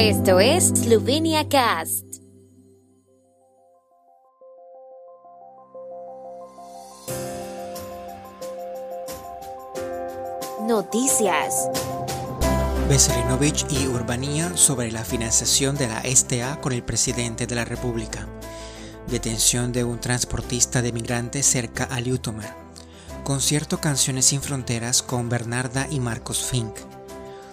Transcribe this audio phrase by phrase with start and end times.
[0.00, 2.04] Esto es Slovenia Cast.
[10.68, 11.68] Noticias.
[12.88, 18.28] Veselinovic y Urbanía sobre la financiación de la STA con el presidente de la República.
[19.08, 22.54] Detención de un transportista de migrantes cerca a Ljutomer.
[23.24, 26.97] Concierto Canciones sin Fronteras con Bernarda y Marcos Fink.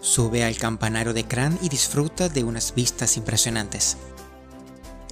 [0.00, 3.98] Sube al campanario de Kran y disfruta de unas vistas impresionantes.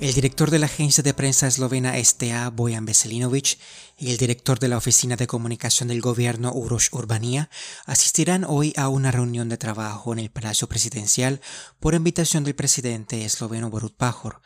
[0.00, 3.58] El director de la agencia de prensa eslovena STA, Bojan Veselinovic,
[3.98, 7.50] y el director de la oficina de comunicación del gobierno, Uroš Urbanía,
[7.84, 11.40] asistirán hoy a una reunión de trabajo en el Palacio Presidencial
[11.80, 14.40] por invitación del presidente esloveno Borut Pajor.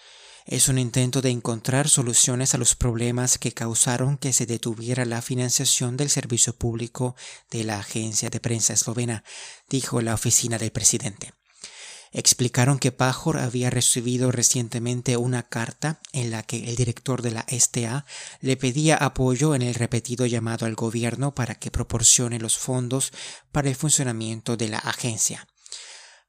[0.46, 5.22] Es un intento de encontrar soluciones a los problemas que causaron que se detuviera la
[5.22, 7.14] financiación del servicio público
[7.50, 9.24] de la agencia de prensa eslovena,
[9.68, 11.32] dijo la oficina del presidente
[12.12, 17.46] explicaron que Pajor había recibido recientemente una carta en la que el director de la
[17.48, 18.04] STA
[18.40, 23.12] le pedía apoyo en el repetido llamado al gobierno para que proporcione los fondos
[23.50, 25.46] para el funcionamiento de la agencia.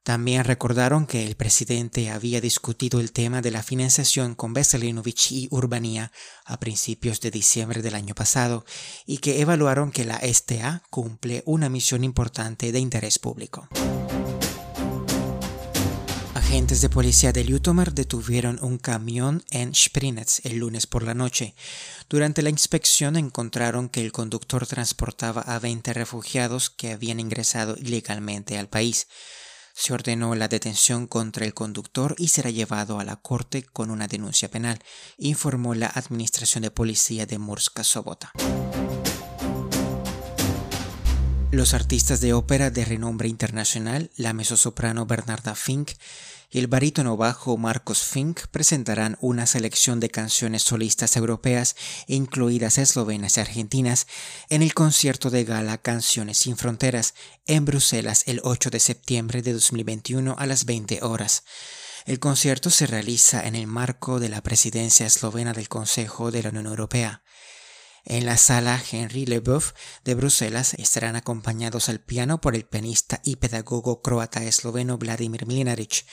[0.04, 5.48] También recordaron que el presidente había discutido el tema de la financiación con Veselinovic y
[5.50, 6.12] Urbanía
[6.44, 8.66] a principios de diciembre del año pasado
[9.06, 13.66] y que evaluaron que la STA cumple una misión importante de interés público.
[16.34, 21.54] Agentes de policía de Ljutomer detuvieron un camión en Sprinets el lunes por la noche.
[22.10, 28.58] Durante la inspección encontraron que el conductor transportaba a 20 refugiados que habían ingresado ilegalmente
[28.58, 29.06] al país.
[29.76, 34.06] Se ordenó la detención contra el conductor y será llevado a la corte con una
[34.06, 34.78] denuncia penal,
[35.18, 38.30] informó la Administración de Policía de Murska Sobota.
[41.50, 45.90] Los artistas de ópera de renombre internacional, la mezzosoprano Bernarda Fink
[46.58, 51.74] el barítono bajo Marcos Fink presentarán una selección de canciones solistas europeas,
[52.06, 54.06] incluidas eslovenas y argentinas,
[54.50, 57.14] en el concierto de gala Canciones sin Fronteras,
[57.46, 61.42] en Bruselas el 8 de septiembre de 2021 a las 20 horas.
[62.06, 66.50] El concierto se realiza en el marco de la presidencia eslovena del Consejo de la
[66.50, 67.24] Unión Europea.
[68.04, 69.72] En la sala Henry Leboeuf
[70.04, 76.04] de Bruselas estarán acompañados al piano por el pianista y pedagogo croata esloveno Vladimir Mlinaric,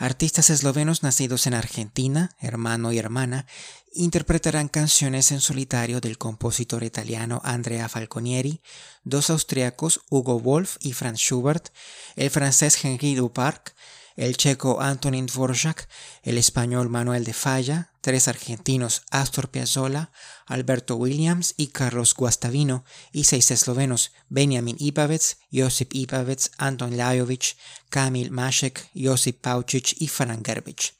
[0.00, 3.44] Artistas eslovenos nacidos en Argentina, hermano y hermana,
[3.92, 8.62] interpretarán canciones en solitario del compositor italiano Andrea Falconieri,
[9.04, 11.68] dos austriacos Hugo Wolf y Franz Schubert,
[12.16, 13.74] el francés Henri Duparc,
[14.20, 15.88] el checo Antonin Dvorak,
[16.22, 20.12] el español Manuel de Falla, tres argentinos Astor Piazzolla,
[20.44, 27.56] Alberto Williams y Carlos Guastavino, y seis eslovenos Benjamin Ipavec, Josip Ipavec, Anton Lajovic,
[27.88, 30.92] Kamil Masek, Josip Paučić y Fran Gerbic.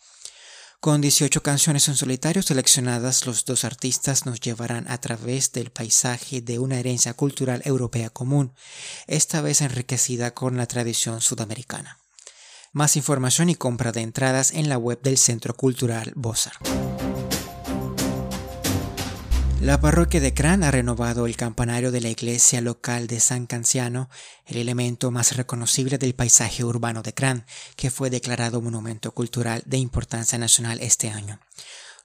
[0.80, 6.40] Con 18 canciones en solitario seleccionadas, los dos artistas nos llevarán a través del paisaje
[6.40, 8.54] de una herencia cultural europea común,
[9.06, 11.98] esta vez enriquecida con la tradición sudamericana.
[12.72, 16.52] Más información y compra de entradas en la web del Centro Cultural Bozar.
[19.60, 24.08] La parroquia de Cran ha renovado el campanario de la iglesia local de San Canciano,
[24.46, 27.44] el elemento más reconocible del paisaje urbano de Cran,
[27.74, 31.40] que fue declarado monumento cultural de importancia nacional este año.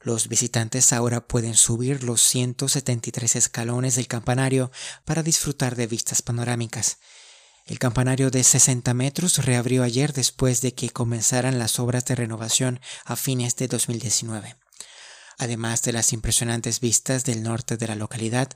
[0.02, 4.72] Los visitantes ahora pueden subir los 173 escalones del campanario
[5.04, 6.98] para disfrutar de vistas panorámicas.
[7.66, 12.80] El campanario de 60 metros reabrió ayer después de que comenzaran las obras de renovación
[13.06, 14.56] a fines de 2019.
[15.40, 18.50] Además de las impresionantes vistas del norte de la localidad,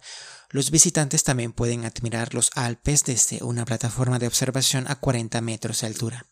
[0.51, 5.81] los visitantes también pueden admirar los Alpes desde una plataforma de observación a 40 metros
[5.81, 6.25] de altura.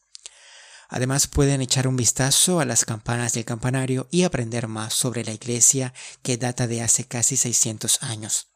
[0.87, 5.33] Además pueden echar un vistazo a las campanas del campanario y aprender más sobre la
[5.33, 8.47] iglesia que data de hace casi 600 años.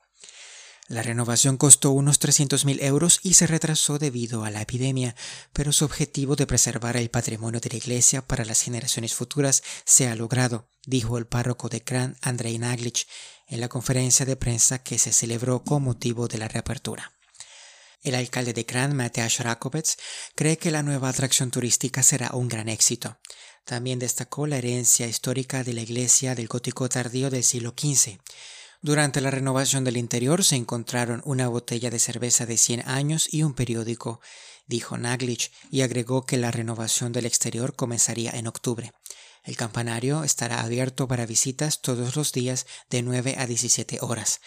[0.92, 5.16] La renovación costó unos 300.000 euros y se retrasó debido a la epidemia,
[5.54, 10.10] pero su objetivo de preservar el patrimonio de la iglesia para las generaciones futuras se
[10.10, 13.08] ha logrado, dijo el párroco de Kran, Andrei Naglic,
[13.48, 17.14] en la conferencia de prensa que se celebró con motivo de la reapertura.
[18.04, 19.98] El alcalde de Kran, Mateusz Rakovec,
[20.36, 23.18] cree que la nueva atracción turística será un gran éxito.
[23.64, 28.20] También destacó la herencia histórica de la iglesia del gótico tardío del siglo XV.
[28.84, 33.44] Durante la renovación del interior se encontraron una botella de cerveza de 100 años y
[33.44, 34.22] un periódico,
[34.66, 38.92] dijo Naglich, y agregó que la renovación del exterior comenzaría en octubre.
[39.44, 44.42] El campanario estará abierto para visitas todos los días de 9 a 17 horas.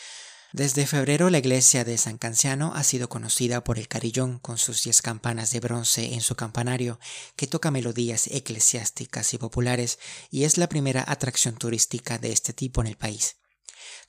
[0.52, 4.82] Desde febrero la iglesia de San Canciano ha sido conocida por el carillón con sus
[4.82, 6.98] diez campanas de bronce en su campanario
[7.36, 12.80] que toca melodías eclesiásticas y populares y es la primera atracción turística de este tipo
[12.80, 13.36] en el país.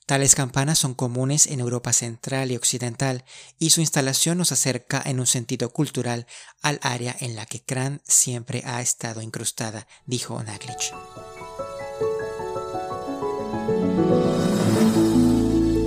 [0.06, 3.24] Tales campanas son comunes en Europa central y occidental
[3.58, 6.28] y su instalación nos acerca en un sentido cultural
[6.62, 10.92] al área en la que Kran siempre ha estado incrustada, dijo Naglich.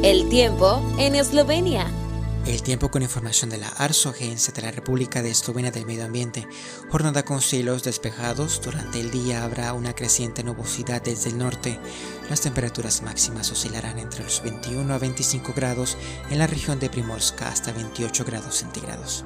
[0.04, 1.90] El tiempo en Eslovenia.
[2.50, 6.06] El tiempo con información de la ARSO, Agencia de la República de Eslovenia del Medio
[6.06, 6.48] Ambiente.
[6.90, 8.60] Jornada con cielos despejados.
[8.66, 11.80] Durante el día habrá una creciente nubosidad desde el norte.
[12.28, 15.96] Las temperaturas máximas oscilarán entre los 21 a 25 grados
[16.32, 19.26] en la región de Primorska hasta 28 grados centígrados.